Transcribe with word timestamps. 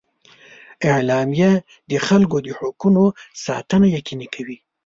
اعلامیه 0.93 1.51
د 1.91 1.91
خلکو 2.07 2.37
د 2.45 2.47
حقونو 2.59 3.03
ساتنه 3.45 3.87
یقیني 3.97 4.27
کوي. 4.35 4.57